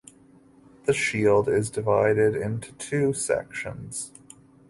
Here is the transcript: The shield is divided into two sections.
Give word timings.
The 0.85 0.93
shield 0.95 1.47
is 1.47 1.69
divided 1.69 2.35
into 2.35 2.71
two 2.73 3.13
sections. 3.13 4.11